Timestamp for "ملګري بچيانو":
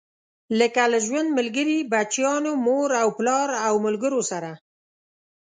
1.37-2.51